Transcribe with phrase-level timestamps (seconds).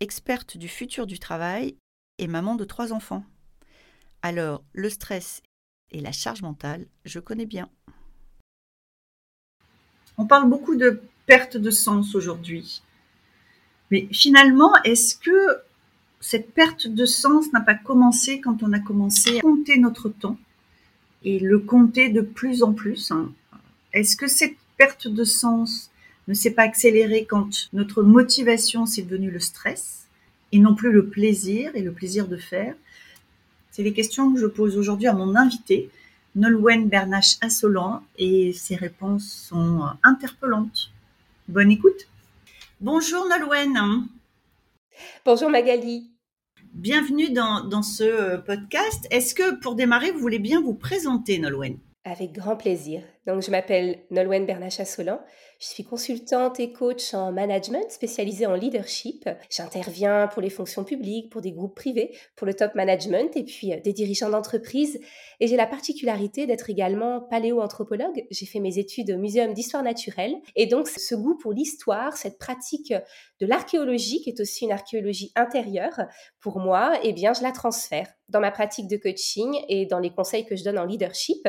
[0.00, 1.76] experte du futur du travail
[2.18, 3.24] et maman de trois enfants.
[4.22, 5.42] Alors, le stress
[5.90, 7.68] et la charge mentale, je connais bien.
[10.16, 12.82] On parle beaucoup de perte de sens aujourd'hui.
[13.90, 15.62] Mais finalement, est-ce que
[16.20, 20.38] cette perte de sens n'a pas commencé quand on a commencé à compter notre temps
[21.22, 23.32] et le compter de plus en plus hein?
[23.92, 25.90] Est-ce que cette perte de sens
[26.28, 30.06] ne s'est pas accélérée quand notre motivation s'est devenue le stress
[30.52, 32.74] et non plus le plaisir et le plaisir de faire
[33.70, 35.90] C'est les questions que je pose aujourd'hui à mon invité,
[36.36, 40.90] Nolwenn Bernache Assolan, et ses réponses sont interpellantes.
[41.48, 42.08] Bonne écoute.
[42.80, 44.06] Bonjour Nolwenn.
[45.24, 46.10] Bonjour Magali.
[46.74, 49.06] Bienvenue dans, dans ce podcast.
[49.10, 51.78] Est-ce que pour démarrer, vous voulez bien vous présenter, Nolwenn?
[52.04, 53.02] Avec grand plaisir.
[53.26, 55.20] Donc, je m'appelle Nolwenn Bernacha Solan.
[55.60, 59.28] Je suis consultante et coach en management spécialisée en leadership.
[59.50, 63.72] J'interviens pour les fonctions publiques, pour des groupes privés, pour le top management et puis
[63.72, 65.00] euh, des dirigeants d'entreprise.
[65.40, 68.24] Et j'ai la particularité d'être également paléoanthropologue.
[68.30, 70.36] J'ai fait mes études au Muséum d'histoire naturelle.
[70.54, 72.94] Et donc, ce goût pour l'histoire, cette pratique
[73.40, 76.02] de l'archéologie, qui est aussi une archéologie intérieure,
[76.38, 80.10] pour moi, eh bien, je la transfère dans ma pratique de coaching et dans les
[80.10, 81.48] conseils que je donne en leadership.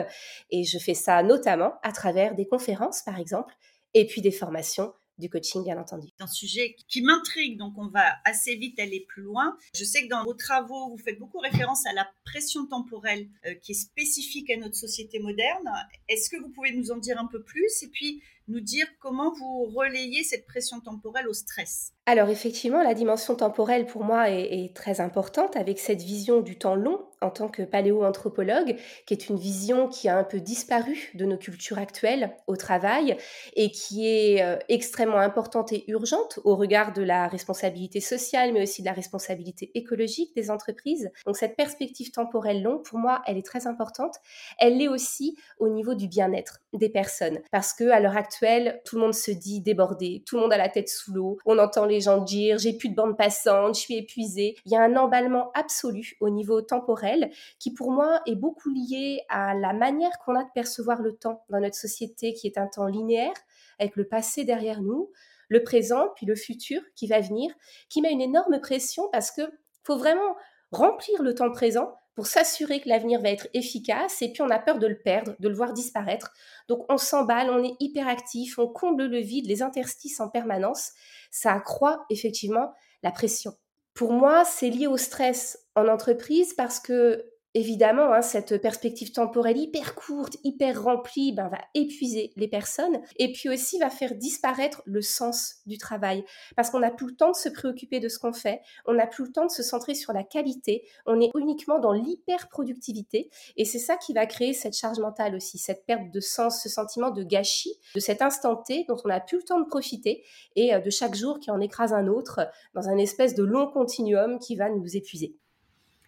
[0.50, 3.54] Et je fais ça notamment à travers des conférences, par exemple,
[3.94, 6.08] et puis des formations du coaching, bien entendu.
[6.18, 9.58] C'est un sujet qui m'intrigue, donc on va assez vite aller plus loin.
[9.76, 13.54] Je sais que dans vos travaux, vous faites beaucoup référence à la pression temporelle euh,
[13.56, 15.70] qui est spécifique à notre société moderne.
[16.08, 17.84] Est-ce que vous pouvez nous en dire un peu plus?
[17.84, 22.96] Et puis nous dire comment vous relayez cette pression temporelle au stress Alors effectivement, la
[22.96, 27.50] dimension temporelle pour moi est, très importante avec cette vision du temps long en tant
[27.50, 32.36] que paléoanthropologue, qui est une vision qui a un peu disparu de nos cultures actuelles
[32.48, 33.18] au travail
[33.56, 38.64] et qui est euh, extrêmement importante et urgente au regard de la responsabilité sociale, mais
[38.64, 41.12] aussi de la responsabilité écologique des entreprises.
[41.26, 44.16] Donc cette perspective temporelle longue, pour moi, elle est très importante.
[44.58, 48.39] Elle l'est aussi au niveau du bien-être des personnes, parce que à l'heure actuelle,
[48.86, 51.58] tout le monde se dit débordé, tout le monde a la tête sous l'eau, on
[51.58, 54.56] entend les gens dire j'ai plus de bande passante, je suis épuisé.
[54.66, 59.22] Il y a un emballement absolu au niveau temporel qui pour moi est beaucoup lié
[59.30, 62.68] à la manière qu'on a de percevoir le temps dans notre société, qui est un
[62.68, 63.34] temps linéaire,
[63.80, 65.12] avec le passé derrière nous,
[65.48, 67.52] le présent, puis le futur qui va venir,
[67.90, 69.42] qui met une énorme pression parce que
[69.84, 70.36] faut vraiment
[70.72, 74.60] remplir le temps présent pour s'assurer que l'avenir va être efficace et puis on a
[74.60, 76.34] peur de le perdre, de le voir disparaître.
[76.68, 80.92] Donc on s'emballe, on est hyperactif, on comble le vide, les interstices en permanence.
[81.32, 83.54] Ça accroît effectivement la pression.
[83.94, 89.58] Pour moi, c'est lié au stress en entreprise parce que évidemment, hein, cette perspective temporelle
[89.58, 94.82] hyper courte, hyper remplie, ben, va épuiser les personnes et puis aussi va faire disparaître
[94.86, 96.24] le sens du travail
[96.56, 99.08] parce qu'on n'a plus le temps de se préoccuper de ce qu'on fait, on n'a
[99.08, 103.66] plus le temps de se centrer sur la qualité, on est uniquement dans l'hyper-productivité et
[103.66, 107.10] c'est ça qui va créer cette charge mentale aussi, cette perte de sens, ce sentiment
[107.10, 110.24] de gâchis, de cet instant T dont on n'a plus le temps de profiter
[110.56, 112.42] et euh, de chaque jour qui en écrase un autre
[112.74, 115.36] dans un espèce de long continuum qui va nous épuiser.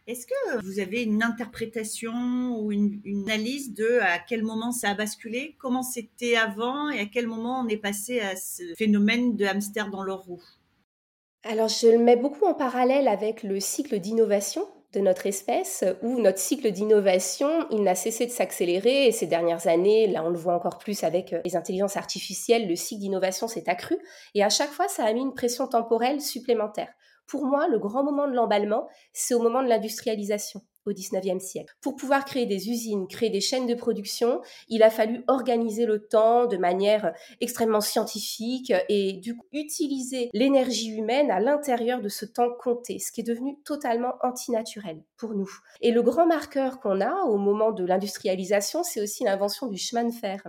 [0.08, 4.94] Est-ce que vous avez une interprétation ou une, analyse de à quel moment ça a
[4.96, 9.46] basculé, comment c'était avant et à quel moment on est passé à ce phénomène de
[9.46, 10.42] hamster dans leur roue?
[11.44, 16.20] Alors je le mets beaucoup en parallèle avec le cycle d'innovation de notre espèce, où
[16.20, 20.38] notre cycle d'innovation, il n'a cessé de s'accélérer, et ces dernières années, là on le
[20.38, 23.98] voit encore plus avec les intelligences artificielles, le cycle d'innovation s'est accru,
[24.36, 26.94] et à chaque fois ça a mis une pression temporelle supplémentaire.
[27.32, 31.74] Pour moi, le grand moment de l'emballement, c'est au moment de l'industrialisation au XIXe siècle.
[31.80, 36.06] Pour pouvoir créer des usines, créer des chaînes de production, il a fallu organiser le
[36.06, 42.26] temps de manière extrêmement scientifique et du coup utiliser l'énergie humaine à l'intérieur de ce
[42.26, 45.50] temps compté, ce qui est devenu totalement antinaturel pour nous.
[45.80, 50.04] Et le grand marqueur qu'on a au moment de l'industrialisation, c'est aussi l'invention du chemin
[50.04, 50.44] de fer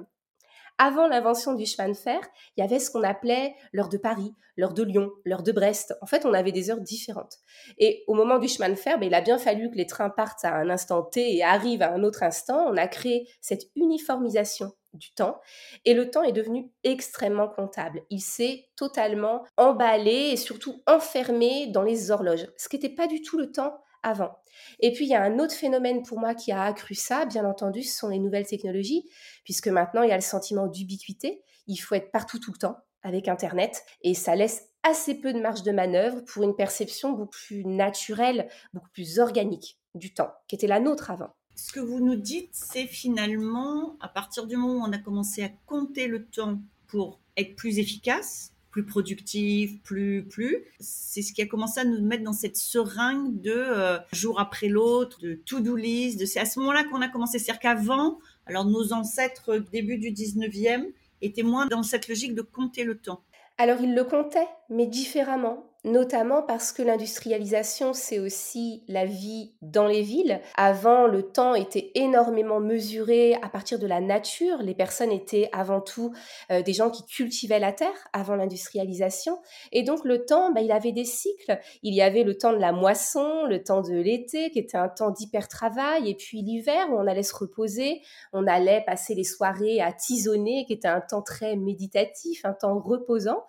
[0.78, 2.20] avant l'invention du chemin de fer,
[2.56, 5.94] il y avait ce qu'on appelait l'heure de Paris, l'heure de Lyon, l'heure de Brest.
[6.00, 7.38] En fait, on avait des heures différentes.
[7.78, 10.10] Et au moment du chemin de fer, ben, il a bien fallu que les trains
[10.10, 12.66] partent à un instant T et arrivent à un autre instant.
[12.69, 15.40] On a créé cette uniformisation du temps
[15.84, 18.02] et le temps est devenu extrêmement comptable.
[18.10, 23.22] Il s'est totalement emballé et surtout enfermé dans les horloges, ce qui n'était pas du
[23.22, 24.38] tout le temps avant.
[24.81, 27.44] Et puis il y a un autre phénomène pour moi qui a accru ça, bien
[27.44, 29.08] entendu, ce sont les nouvelles technologies,
[29.44, 32.76] puisque maintenant il y a le sentiment d'ubiquité, il faut être partout tout le temps
[33.02, 37.38] avec Internet, et ça laisse assez peu de marge de manœuvre pour une perception beaucoup
[37.46, 41.34] plus naturelle, beaucoup plus organique du temps, qui était la nôtre avant.
[41.55, 45.43] Ce que vous nous dites, c'est finalement, à partir du moment où on a commencé
[45.43, 51.42] à compter le temps pour être plus efficace, plus productif, plus, plus, c'est ce qui
[51.42, 55.76] a commencé à nous mettre dans cette seringue de euh, jour après l'autre, de to-do
[55.76, 56.24] list.
[56.26, 57.38] C'est à ce moment-là qu'on a commencé.
[57.38, 60.86] C'est-à-dire qu'avant, alors nos ancêtres début du 19e
[61.20, 63.20] étaient moins dans cette logique de compter le temps.
[63.58, 69.87] Alors ils le comptaient, mais différemment notamment parce que l'industrialisation, c'est aussi la vie dans
[69.87, 70.40] les villes.
[70.56, 74.58] Avant, le temps était énormément mesuré à partir de la nature.
[74.58, 76.12] Les personnes étaient avant tout
[76.50, 79.40] euh, des gens qui cultivaient la terre avant l'industrialisation.
[79.73, 81.58] Et donc le temps, bah, il avait des cycles.
[81.82, 84.88] Il y avait le temps de la moisson, le temps de l'été, qui était un
[84.88, 88.02] temps d'hyper-travail, et puis l'hiver, où on allait se reposer,
[88.32, 92.79] on allait passer les soirées à tisonner, qui était un temps très méditatif, un temps
[92.79, 93.44] reposant.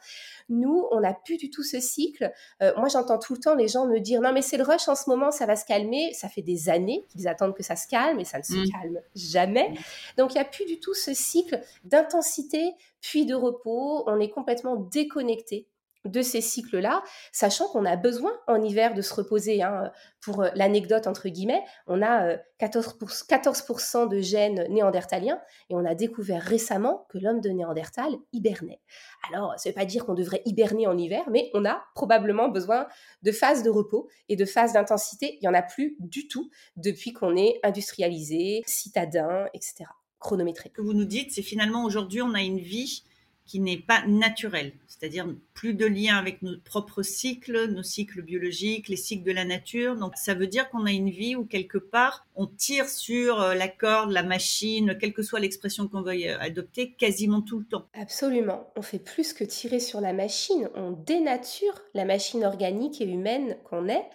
[0.50, 2.23] Nous, on n'a plus du tout ce cycle.
[2.62, 4.88] Euh, moi, j'entends tout le temps les gens me dire non, mais c'est le rush
[4.88, 6.14] en ce moment, ça va se calmer.
[6.14, 8.72] Ça fait des années qu'ils attendent que ça se calme et ça ne se mmh.
[8.72, 9.74] calme jamais.
[10.18, 14.04] Donc, il n'y a plus du tout ce cycle d'intensité puis de repos.
[14.08, 15.68] On est complètement déconnecté
[16.06, 19.62] de ces cycles-là, sachant qu'on a besoin en hiver de se reposer.
[19.62, 19.92] Hein.
[20.22, 25.40] Pour euh, l'anecdote, entre guillemets, on a 14%, 14 de gènes néandertaliens
[25.70, 28.82] et on a découvert récemment que l'homme de Néandertal hibernait.
[29.30, 32.50] Alors, ça ne veut pas dire qu'on devrait hiberner en hiver, mais on a probablement
[32.50, 32.88] besoin
[33.22, 35.38] de phases de repos et de phases d'intensité.
[35.42, 39.86] Il n'y en a plus du tout depuis qu'on est industrialisé, citadin, etc.
[40.20, 40.70] Chronométré.
[40.70, 43.04] Ce que vous nous dites, c'est finalement aujourd'hui, on a une vie
[43.46, 48.88] qui n'est pas naturel, c'est-à-dire plus de lien avec nos propres cycles, nos cycles biologiques,
[48.88, 49.96] les cycles de la nature.
[49.98, 53.54] Donc ça veut dire qu'on a une vie où quelque part on tire sur euh,
[53.54, 57.66] la corde, la machine, quelle que soit l'expression qu'on veuille euh, adopter, quasiment tout le
[57.66, 57.88] temps.
[57.94, 58.72] Absolument.
[58.76, 63.58] On fait plus que tirer sur la machine, on dénature la machine organique et humaine
[63.66, 64.06] qu'on est.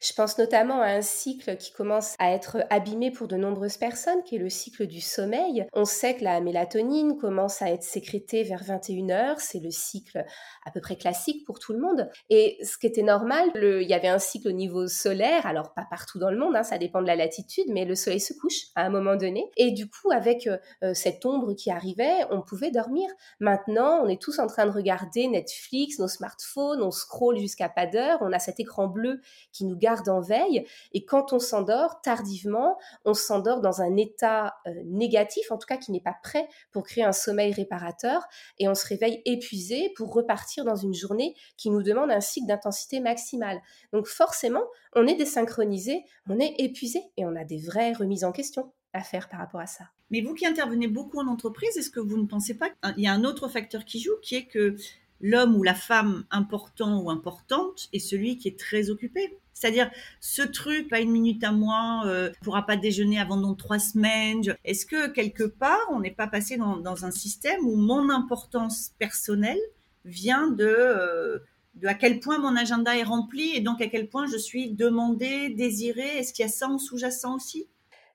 [0.00, 4.22] Je pense notamment à un cycle qui commence à être abîmé pour de nombreuses personnes,
[4.22, 5.66] qui est le cycle du sommeil.
[5.72, 9.40] On sait que la mélatonine commence à être sécrétée vers 21 heures.
[9.40, 10.24] C'est le cycle
[10.64, 12.08] à peu près classique pour tout le monde.
[12.30, 15.86] Et ce qui était normal, il y avait un cycle au niveau solaire, alors pas
[15.90, 18.68] partout dans le monde, hein, ça dépend de la latitude, mais le soleil se couche
[18.76, 19.50] à un moment donné.
[19.56, 23.08] Et du coup, avec euh, euh, cette ombre qui arrivait, on pouvait dormir.
[23.40, 27.86] Maintenant, on est tous en train de regarder Netflix, nos smartphones, on scrolle jusqu'à pas
[27.86, 29.20] d'heure, on a cet écran bleu
[29.52, 30.66] qui nous garde en veille.
[30.92, 35.76] Et quand on s'endort tardivement, on s'endort dans un état euh, négatif, en tout cas
[35.76, 38.22] qui n'est pas prêt pour créer un sommeil réparateur,
[38.58, 42.46] et on se réveille épuisé pour repartir dans une journée qui nous demande un cycle
[42.46, 43.60] d'intensité maximale.
[43.92, 44.64] Donc forcément,
[44.94, 49.02] on est désynchronisé, on est épuisé et on a des vraies remises en question à
[49.02, 49.84] faire par rapport à ça.
[50.10, 53.06] Mais vous qui intervenez beaucoup en entreprise, est-ce que vous ne pensez pas qu'il y
[53.06, 54.76] a un autre facteur qui joue, qui est que
[55.20, 59.38] l'homme ou la femme important ou importante est celui qui est très occupé?
[59.58, 59.90] C'est-à-dire,
[60.20, 64.42] ce truc, pas une minute à moi, euh, pourra pas déjeuner avant dans trois semaines.
[64.64, 68.92] Est-ce que quelque part, on n'est pas passé dans, dans, un système où mon importance
[68.98, 69.58] personnelle
[70.04, 71.38] vient de, euh,
[71.74, 74.70] de à quel point mon agenda est rempli et donc à quel point je suis
[74.70, 76.18] demandée, désirée?
[76.18, 77.66] Est-ce qu'il y a ça en sous-jacent aussi?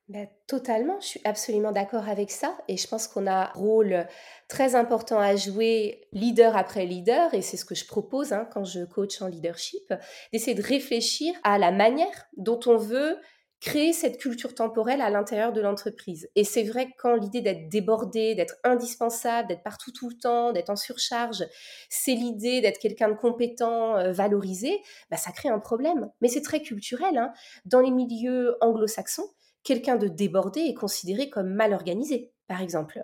[0.10, 4.06] Ben, totalement, je suis absolument d'accord avec ça et je pense qu'on a un rôle
[4.50, 8.66] très important à jouer leader après leader et c'est ce que je propose hein, quand
[8.66, 9.94] je coach en leadership,
[10.34, 13.18] d'essayer de réfléchir à la manière dont on veut
[13.62, 16.30] créer cette culture temporelle à l'intérieur de l'entreprise.
[16.36, 20.52] Et c'est vrai que quand l'idée d'être débordé, d'être indispensable, d'être partout tout le temps,
[20.52, 21.46] d'être en surcharge,
[21.88, 26.12] c'est l'idée d'être quelqu'un de compétent, euh, valorisé, bah, ça crée un problème.
[26.20, 27.18] Mais c'est très culturel.
[27.18, 27.32] Hein.
[27.64, 29.30] Dans les milieux anglo-saxons,
[29.64, 33.04] quelqu'un de débordé est considéré comme mal organisé, par exemple.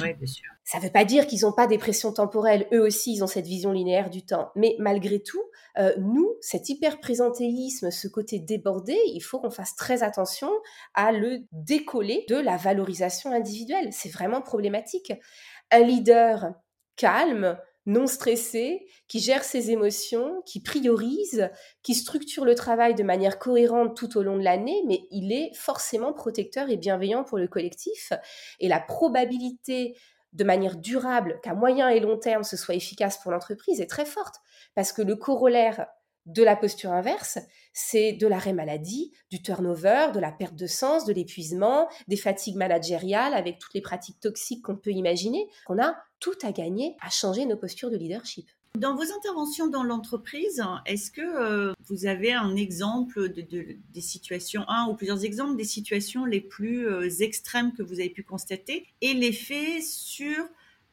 [0.00, 0.48] Oui, bien sûr.
[0.64, 2.66] Ça ne veut pas dire qu'ils n'ont pas des pressions temporelles.
[2.72, 4.50] Eux aussi, ils ont cette vision linéaire du temps.
[4.56, 5.42] Mais malgré tout,
[5.78, 10.50] euh, nous, cet hyper-présentéisme, ce côté débordé, il faut qu'on fasse très attention
[10.94, 13.88] à le décoller de la valorisation individuelle.
[13.92, 15.12] C'est vraiment problématique.
[15.70, 16.54] Un leader
[16.96, 21.50] calme, non stressé, qui gère ses émotions, qui priorise,
[21.82, 25.54] qui structure le travail de manière cohérente tout au long de l'année, mais il est
[25.54, 28.12] forcément protecteur et bienveillant pour le collectif.
[28.60, 29.96] Et la probabilité
[30.32, 34.06] de manière durable, qu'à moyen et long terme ce soit efficace pour l'entreprise est très
[34.06, 34.36] forte.
[34.74, 35.86] Parce que le corollaire
[36.26, 37.38] de la posture inverse,
[37.72, 42.56] c'est de l'arrêt maladie, du turnover, de la perte de sens, de l'épuisement, des fatigues
[42.56, 45.48] managériales avec toutes les pratiques toxiques qu'on peut imaginer.
[45.68, 48.48] On a tout à gagner à changer nos postures de leadership.
[48.78, 53.42] Dans vos interventions dans l'entreprise, est-ce que euh, vous avez un exemple de,
[53.92, 58.08] des situations, un ou plusieurs exemples des situations les plus euh, extrêmes que vous avez
[58.08, 60.38] pu constater et l'effet sur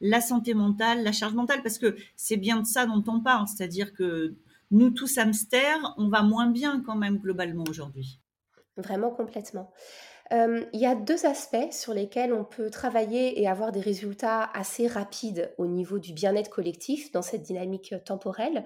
[0.02, 1.62] la santé mentale, la charge mentale?
[1.62, 4.34] Parce que c'est bien de ça dont on parle, c'est-à-dire que
[4.70, 8.20] nous tous hamsters, on va moins bien quand même globalement aujourd'hui.
[8.76, 9.72] Vraiment complètement.
[10.32, 14.44] Euh, il y a deux aspects sur lesquels on peut travailler et avoir des résultats
[14.54, 18.64] assez rapides au niveau du bien-être collectif dans cette dynamique temporelle.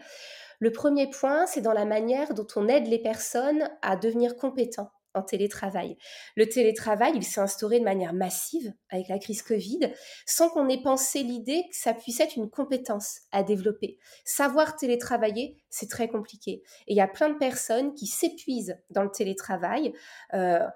[0.59, 4.91] Le premier point, c'est dans la manière dont on aide les personnes à devenir compétents
[5.15, 5.97] en télétravail.
[6.37, 9.93] Le télétravail, il s'est instauré de manière massive avec la crise Covid,
[10.27, 13.99] sans qu'on ait pensé l'idée que ça puisse être une compétence à développer.
[14.25, 16.63] Savoir télétravailler, c'est très compliqué.
[16.87, 19.95] Et il y a plein de personnes qui s'épuisent dans le télétravail.
[20.35, 20.67] Euh,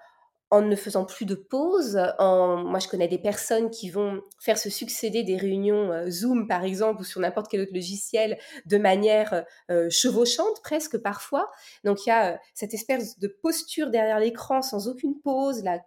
[0.51, 2.01] en ne faisant plus de pause.
[2.19, 2.57] En...
[2.57, 6.65] Moi, je connais des personnes qui vont faire se succéder des réunions euh, Zoom, par
[6.65, 11.51] exemple, ou sur n'importe quel autre logiciel, de manière euh, chevauchante presque parfois.
[11.85, 15.81] Donc, il y a euh, cette espèce de posture derrière l'écran sans aucune pause, la,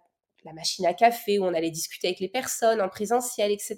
[0.44, 3.76] la machine à café où on allait discuter avec les personnes en présentiel, etc.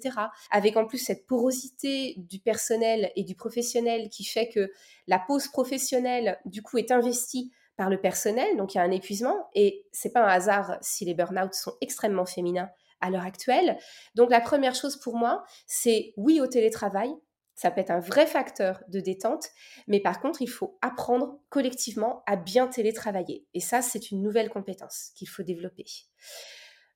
[0.51, 4.71] Avec en plus cette porosité du personnel et du professionnel qui fait que
[5.07, 8.91] la pause professionnelle, du coup, est investie par le personnel, donc il y a un
[8.91, 12.69] épuisement, et c'est pas un hasard si les burn-out sont extrêmement féminins
[13.01, 13.77] à l'heure actuelle.
[14.15, 17.13] Donc la première chose pour moi, c'est oui au télétravail,
[17.55, 19.47] ça peut être un vrai facteur de détente,
[19.87, 23.45] mais par contre, il faut apprendre collectivement à bien télétravailler.
[23.53, 25.85] Et ça, c'est une nouvelle compétence qu'il faut développer.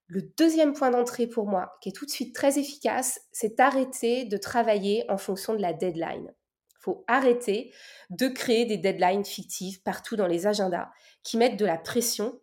[0.08, 4.26] Le deuxième point d'entrée pour moi, qui est tout de suite très efficace, c'est arrêter
[4.26, 6.34] de travailler en fonction de la deadline
[6.80, 7.74] faut arrêter
[8.10, 10.90] de créer des deadlines fictives partout dans les agendas
[11.24, 12.40] qui mettent de la pression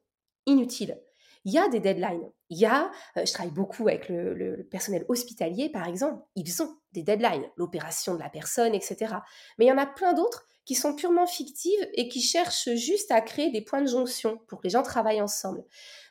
[0.46, 1.00] inutile.
[1.44, 2.28] Il y a des deadlines.
[2.50, 6.76] Il y a, euh, je travaille beaucoup avec le, personnel hospitalier, par exemple, ils ont
[6.92, 9.14] des deadlines, l'opération de la personne, etc.
[9.58, 13.12] Mais il y en a plein d'autres qui sont purement fictives et qui cherchent juste
[13.12, 15.64] à créer des points de jonction pour que les gens travaillent ensemble.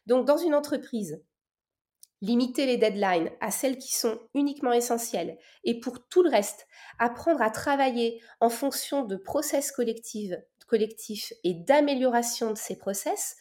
[0.06, 1.22] Donc, dans une entreprise,
[2.22, 6.68] limiter les deadlines à celles qui sont uniquement essentielles et pour tout le reste,
[7.00, 10.34] apprendre à travailler en fonction de process collectifs,
[11.44, 13.36] et d'amélioration de ces process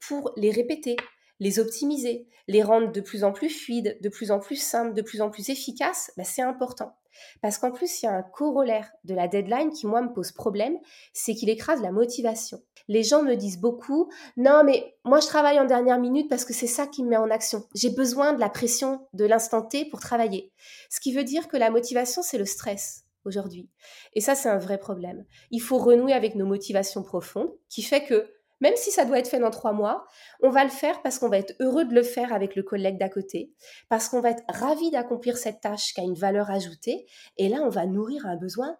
[0.00, 0.96] pour les répéter,
[1.38, 5.02] les optimiser, les rendre de plus en plus fluides, de plus en plus simples, de
[5.02, 6.96] plus en plus efficaces, bah, c'est important.
[7.42, 10.32] Parce qu'en plus, il y a un corollaire de la deadline qui, moi, me pose
[10.32, 10.76] problème,
[11.12, 12.62] c'est qu'il écrase la motivation.
[12.88, 16.52] Les gens me disent beaucoup, non, mais moi, je travaille en dernière minute parce que
[16.52, 17.64] c'est ça qui me met en action.
[17.74, 20.52] J'ai besoin de la pression de l'instant T pour travailler.
[20.90, 23.68] Ce qui veut dire que la motivation, c'est le stress aujourd'hui.
[24.14, 25.24] Et ça, c'est un vrai problème.
[25.50, 29.28] Il faut renouer avec nos motivations profondes, qui fait que même si ça doit être
[29.28, 30.06] fait dans trois mois,
[30.42, 32.98] on va le faire parce qu'on va être heureux de le faire avec le collègue
[32.98, 33.52] d'à côté,
[33.88, 37.06] parce qu'on va être ravi d'accomplir cette tâche qui a une valeur ajoutée,
[37.38, 38.76] et là, on va nourrir un besoin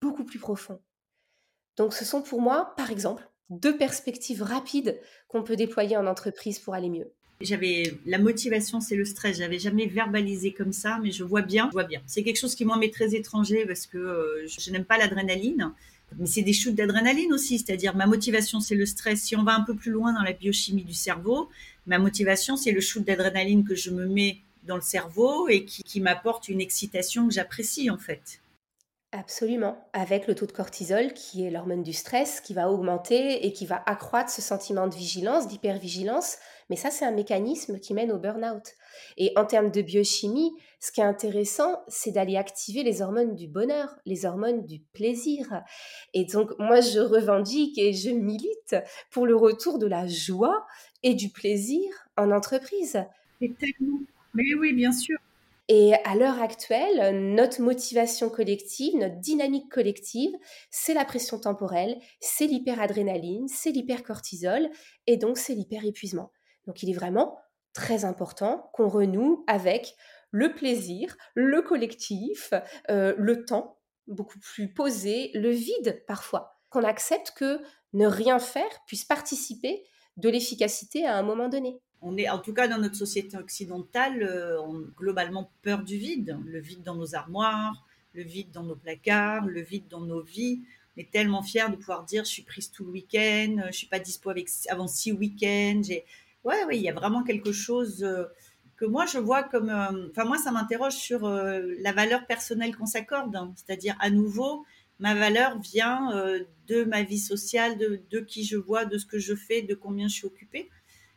[0.00, 0.80] beaucoup plus profond.
[1.76, 6.58] Donc ce sont pour moi, par exemple, deux perspectives rapides qu'on peut déployer en entreprise
[6.58, 7.10] pour aller mieux.
[7.40, 9.38] J'avais la motivation, c'est le stress.
[9.38, 11.66] J'avais jamais verbalisé comme ça, mais je vois bien.
[11.68, 12.00] Je vois bien.
[12.06, 15.72] C'est quelque chose qui m'en m'est très étranger parce que euh, je n'aime pas l'adrénaline
[16.18, 19.20] mais c'est des shoots d'adrénaline aussi, c'est-à-dire ma motivation, c'est le stress.
[19.22, 21.48] Si on va un peu plus loin dans la biochimie du cerveau,
[21.86, 26.00] ma motivation, c'est le shoot d'adrénaline que je me mets dans le cerveau et qui,
[26.00, 28.40] m'apporte une excitation que j'apprécie en fait.
[29.14, 33.52] Absolument, avec le taux de cortisol qui est l'hormone du stress qui va augmenter et
[33.52, 36.38] qui va accroître ce sentiment de vigilance, d'hypervigilance.
[36.72, 38.72] Mais ça, c'est un mécanisme qui mène au burn-out.
[39.18, 43.46] Et en termes de biochimie, ce qui est intéressant, c'est d'aller activer les hormones du
[43.46, 45.62] bonheur, les hormones du plaisir.
[46.14, 48.74] Et donc, moi, je revendique et je milite
[49.10, 50.66] pour le retour de la joie
[51.02, 53.04] et du plaisir en entreprise.
[53.42, 53.98] Mais tellement.
[54.32, 55.18] Mais oui, bien sûr.
[55.68, 60.32] Et à l'heure actuelle, notre motivation collective, notre dynamique collective,
[60.70, 64.70] c'est la pression temporelle, c'est l'hyperadrénaline, c'est l'hypercortisol,
[65.06, 66.30] et donc c'est l'hyperépuisement.
[66.66, 67.38] Donc il est vraiment
[67.72, 69.94] très important qu'on renoue avec
[70.30, 72.52] le plaisir, le collectif,
[72.90, 77.60] euh, le temps beaucoup plus posé, le vide parfois, qu'on accepte que
[77.92, 79.84] ne rien faire puisse participer
[80.16, 81.78] de l'efficacité à un moment donné.
[82.00, 86.36] On est, en tout cas dans notre société occidentale, euh, on globalement peur du vide,
[86.44, 90.62] le vide dans nos armoires, le vide dans nos placards, le vide dans nos vies.
[90.96, 93.86] On est tellement fiers de pouvoir dire je suis prise tout le week-end, je suis
[93.86, 95.82] pas dispo avec, avant six week-ends.
[96.44, 98.02] Ouais, oui, il y a vraiment quelque chose.
[98.02, 98.24] Euh,
[98.76, 102.74] que moi je vois comme, euh, enfin moi ça m'interroge sur euh, la valeur personnelle
[102.74, 103.54] qu'on s'accorde, hein.
[103.54, 104.64] c'est-à-dire à nouveau
[104.98, 106.10] ma valeur vient
[106.68, 110.06] de ma vie sociale, de, qui je vois, de ce que je fais, de combien
[110.06, 110.70] je suis occupée.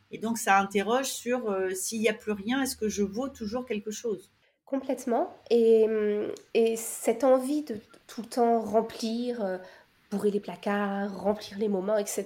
[0.09, 3.63] Et donc ça interroge sur s'il n'y a plus rien, est-ce que je vaux toujours
[3.63, 4.31] quelque chose?
[4.65, 5.37] Complètement.
[5.51, 5.85] Et,
[6.55, 7.77] et, cette envie de
[8.07, 9.59] tout le temps remplir,
[10.11, 12.25] bourrer les placards, remplir les moments, etc.,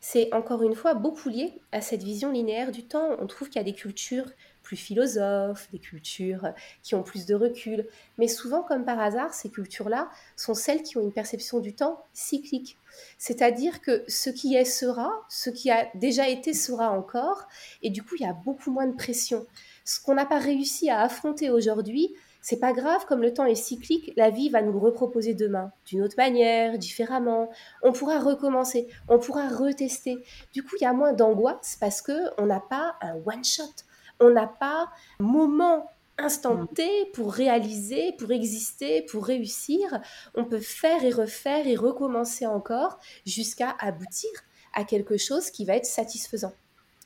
[0.00, 3.16] c'est encore une fois beaucoup lié à cette vision linéaire du temps.
[3.20, 4.30] On trouve qu'il y a des cultures
[4.66, 7.86] plus philosophes, des cultures qui ont plus de recul.
[8.18, 12.02] Mais souvent, comme par hasard, ces cultures-là sont celles qui ont une perception du temps
[12.12, 12.76] cyclique.
[13.16, 17.46] C'est-à-dire que ce qui est sera, ce qui a déjà été sera encore,
[17.82, 19.46] et du coup, il y a beaucoup moins de pression.
[19.84, 22.12] Ce qu'on n'a pas réussi à affronter aujourd'hui,
[22.48, 25.72] c'est pas grave, comme le temps est cyclique, la vie va nous le reproposer demain,
[25.84, 27.50] d'une autre manière, différemment.
[27.82, 30.24] On pourra recommencer, on pourra retester.
[30.52, 33.64] Du coup, il y a moins d'angoisse parce que on n'a pas un one shot.
[34.20, 34.88] On n'a pas
[35.18, 39.98] un moment instanté pour réaliser, pour exister, pour réussir.
[40.36, 44.30] On peut faire et refaire et recommencer encore jusqu'à aboutir
[44.72, 46.52] à quelque chose qui va être satisfaisant.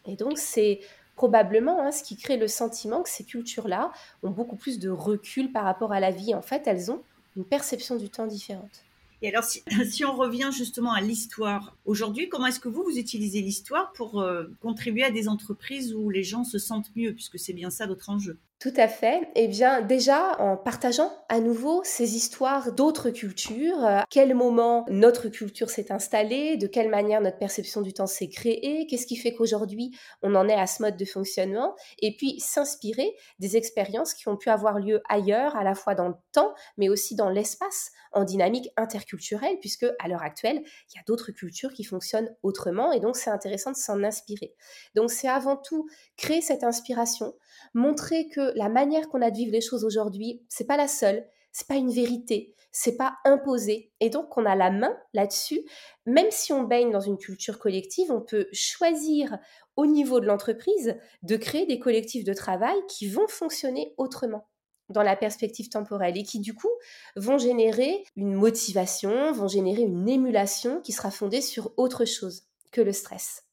[0.04, 0.80] Et donc, c'est
[1.20, 5.52] probablement hein, ce qui crée le sentiment que ces cultures-là ont beaucoup plus de recul
[5.52, 6.34] par rapport à la vie.
[6.34, 7.02] En fait, elles ont
[7.36, 8.84] une perception du temps différente.
[9.20, 9.62] Et alors, si,
[10.06, 14.44] on revient justement à l'histoire, aujourd'hui, comment est-ce que vous, vous utilisez l'histoire pour euh,
[14.62, 18.08] contribuer à des entreprises où les gens se sentent mieux, puisque c'est bien ça votre
[18.08, 19.30] enjeu tout à fait.
[19.36, 25.28] Eh bien, déjà, en partageant à nouveau ces histoires d'autres cultures, à quel moment notre
[25.28, 29.32] culture s'est installée, de quelle manière notre perception du temps s'est créée, qu'est-ce qui fait
[29.32, 34.28] qu'aujourd'hui on en est à ce mode de fonctionnement, et puis s'inspirer des expériences qui
[34.28, 37.92] ont pu avoir lieu ailleurs, à la fois dans le temps, mais aussi dans l'espace,
[38.12, 42.92] en dynamique interculturelle, puisque à l'heure actuelle, il y a d'autres cultures qui fonctionnent autrement,
[42.92, 44.54] et donc c'est intéressant de s'en inspirer.
[44.94, 45.88] Donc c'est avant tout
[46.18, 47.32] créer cette inspiration,
[47.72, 51.26] montrer que la manière qu'on a de vivre les choses aujourd'hui, c'est pas la seule,
[51.52, 53.92] c'est pas une vérité, c'est pas imposé.
[54.00, 55.60] Et donc, on a la main là-dessus.
[56.06, 59.38] Même si on baigne dans une culture collective, on peut choisir
[59.76, 64.46] au niveau de l'entreprise de créer des collectifs de travail qui vont fonctionner autrement
[64.88, 66.70] dans la perspective temporelle et qui du coup
[67.16, 72.42] vont générer une motivation, vont générer une émulation qui sera fondée sur autre chose
[72.72, 73.44] que le stress.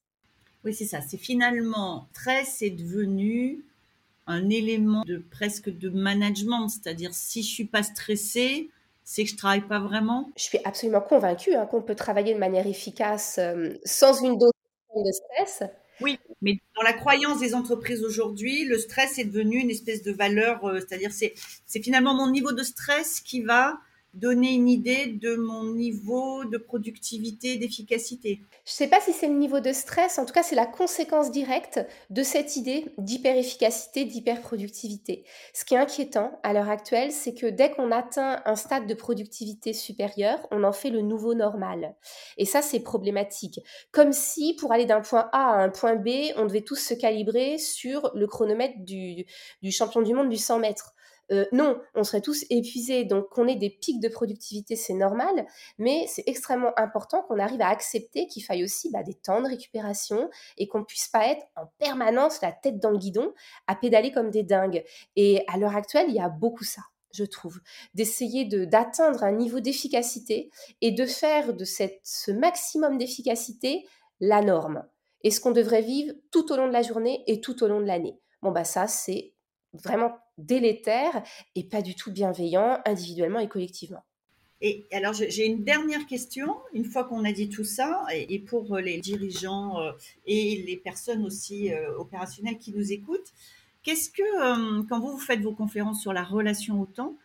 [0.64, 1.00] Oui, c'est ça.
[1.02, 3.66] C'est finalement, stress est devenu
[4.28, 8.70] un élément de presque de management, c'est-à-dire si je suis pas stressée,
[9.04, 10.30] c'est que je travaille pas vraiment.
[10.36, 14.52] Je suis absolument convaincue hein, qu'on peut travailler de manière efficace euh, sans une dose
[14.96, 15.64] de stress.
[16.02, 20.12] Oui, mais dans la croyance des entreprises aujourd'hui, le stress est devenu une espèce de
[20.12, 21.34] valeur, euh, c'est-à-dire c'est
[21.66, 23.80] c'est finalement mon niveau de stress qui va
[24.18, 28.42] donner une idée de mon niveau de productivité, d'efficacité.
[28.66, 30.66] Je ne sais pas si c'est le niveau de stress, en tout cas c'est la
[30.66, 35.24] conséquence directe de cette idée d'hyper-efficacité, d'hyper-productivité.
[35.54, 38.94] Ce qui est inquiétant à l'heure actuelle, c'est que dès qu'on atteint un stade de
[38.96, 41.96] productivité supérieur, on en fait le nouveau normal.
[42.38, 43.60] Et ça c'est problématique.
[43.92, 46.96] Comme si pour aller d'un point A à un point B, on devait tous se
[46.96, 49.26] calibrer sur le chronomètre du,
[49.62, 50.96] du champion du monde du 100 mètres.
[51.32, 53.04] Euh, non, on serait tous épuisés.
[53.04, 55.46] Donc qu'on ait des pics de productivité, c'est normal,
[55.78, 59.48] mais c'est extrêmement important qu'on arrive à accepter qu'il faille aussi bah, des temps de
[59.48, 63.34] récupération et qu'on puisse pas être en permanence la tête dans le guidon
[63.68, 64.84] à pédaler comme des dingues.
[65.16, 66.82] Et à l'heure actuelle, il y a beaucoup ça
[67.14, 67.60] je trouve,
[67.96, 73.88] d'essayer d'atteindre un niveau d'efficacité et de faire de cette, ce maximum d'efficacité
[74.20, 74.84] la norme
[75.24, 77.82] et ce qu'on devrait vivre tout au long de la journée et tout au long
[77.82, 78.20] de l'année.
[78.42, 79.34] Bon, bah ça, c'est
[79.74, 81.24] vraiment délétère
[81.56, 84.04] et pas du tout bienveillant individuellement et collectivement.
[84.60, 86.58] Et alors, j'ai une dernière question.
[86.74, 89.92] Une fois qu'on a dit tout ça, et pour les dirigeants euh,
[90.26, 93.34] et les personnes aussi euh, opérationnelles qui nous écoutent,
[93.84, 97.16] qu'est-ce que, euh, quand vous, vous faites vos conférences sur la relation au temps,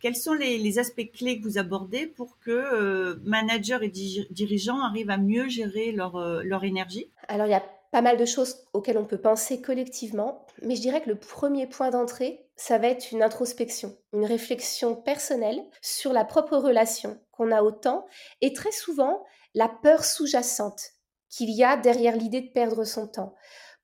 [0.00, 3.88] quels sont les, aspects clés que vous abordez pour que managers et
[4.30, 7.10] dirigeants arrivent à mieux gérer leur, leur énergie?
[7.28, 10.80] Alors, il y a pas mal de choses auxquelles on peut penser collectivement, mais je
[10.80, 16.12] dirais que le premier point d'entrée, ça va être une introspection, une réflexion personnelle sur
[16.12, 18.06] la propre relation qu'on a au temps
[18.40, 19.24] et très souvent
[19.54, 20.82] la peur sous-jacente
[21.28, 23.34] qu'il y a derrière l'idée de perdre son temps.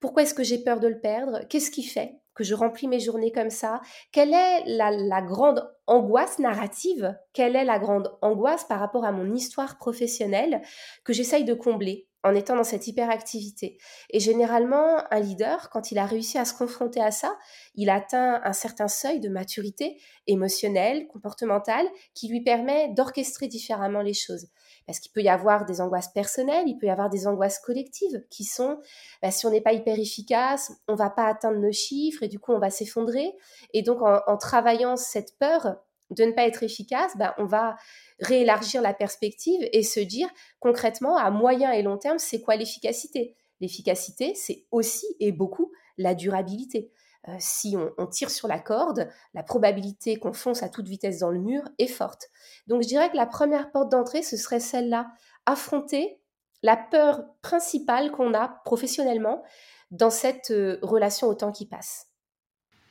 [0.00, 1.40] Pourquoi est-ce que j'ai peur de le perdre?
[1.48, 3.80] Qu'est-ce qui fait que je remplis mes journées comme ça?
[4.12, 7.16] Quelle est la, grande angoisse narrative?
[7.32, 10.60] Quelle est la grande angoisse par rapport à mon histoire professionnelle
[11.02, 12.08] que j'essaye de combler?
[12.26, 13.78] En étant dans cette hyperactivité.
[14.10, 17.36] Et généralement, un leader, quand il a réussi à se confronter à ça,
[17.74, 24.14] il atteint un certain seuil de maturité émotionnelle, comportementale, qui lui permet d'orchestrer différemment les
[24.14, 24.48] choses.
[24.86, 28.24] Parce qu'il peut y avoir des angoisses personnelles, il peut y avoir des angoisses collectives
[28.30, 28.78] qui sont,
[29.22, 32.38] bah, si on n'est pas hyper efficace, on va pas atteindre nos chiffres et du
[32.38, 33.32] coup on va s'effondrer.
[33.72, 35.76] Et donc en travaillant cette peur
[36.10, 37.76] de ne pas être efficace, ben, on va
[38.20, 40.28] réélargir la perspective et se dire
[40.60, 43.36] concrètement, à moyen et long terme, c'est quoi l'efficacité?
[43.60, 46.92] L'efficacité, c'est aussi et beaucoup la durabilité.
[47.28, 51.30] Euh, si on, tire sur la corde, la probabilité qu'on fonce à toute vitesse dans
[51.30, 52.28] le mur est forte.
[52.68, 55.08] Donc je dirais que la première porte d'entrée, ce serait celle-là,
[55.44, 56.20] affronter
[56.62, 59.42] la peur principale qu'on a professionnellement
[59.90, 62.08] dans cette euh, relation au temps qui passe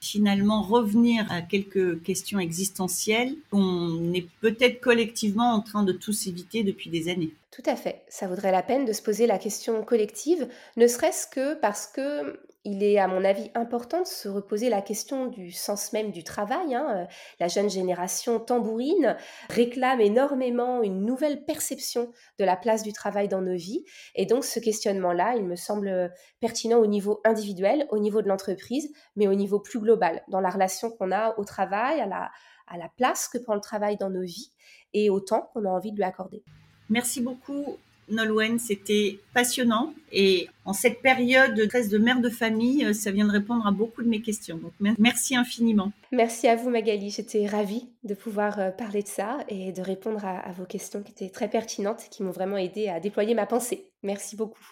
[0.06, 6.64] finalement revenir à quelques questions existentielles qu'on est peut-être collectivement en train de tous éviter
[6.64, 7.32] depuis des années.
[7.52, 8.02] Tout à fait.
[8.10, 12.40] Ça vaudrait la peine de se poser la question collective, ne serait-ce que parce que
[12.66, 16.24] il est, à mon avis, important de se reposer la question du sens même du
[16.24, 16.74] travail.
[16.74, 16.88] Hein.
[16.96, 17.06] Euh,
[17.40, 19.16] la jeune génération tambourine
[19.50, 23.86] réclame énormément une nouvelle perception de la place du travail dans nos vies.
[24.16, 28.92] Et donc, ce questionnement-là, il me semble pertinent au niveau individuel, au niveau de l'entreprise,
[29.16, 32.32] mais au niveau plus global, dans la relation qu'on a au travail, à la,
[32.68, 34.52] à la place que prend le travail dans nos vies
[34.94, 36.44] et au temps qu'on a envie de lui accorder.
[36.90, 37.78] Merci beaucoup
[38.10, 43.26] Nolwenn, c'était passionnant et en cette période de de mère de famille, euh, ça vient
[43.26, 44.58] de répondre à beaucoup de mes questions.
[44.58, 45.92] Donc merci infiniment.
[46.12, 50.24] Merci à vous Magali, j'étais ravie de pouvoir euh, parler de ça et de répondre
[50.24, 53.46] à, vos questions qui étaient très pertinentes et qui m'ont vraiment aidé à déployer ma
[53.46, 53.92] pensée.
[54.04, 54.66] Merci beaucoup.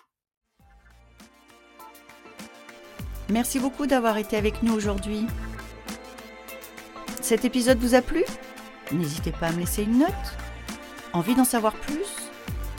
[3.29, 5.25] Merci beaucoup d'avoir été avec nous aujourd'hui.
[7.21, 8.23] Cet épisode vous a plu?
[8.91, 10.09] N'hésitez pas à me laisser une note.
[11.13, 12.02] Envie d'en savoir plus?